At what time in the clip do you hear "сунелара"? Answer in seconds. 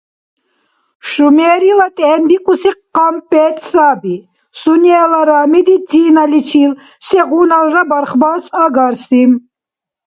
4.59-5.39